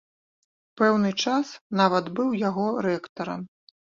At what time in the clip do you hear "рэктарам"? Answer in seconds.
2.89-3.41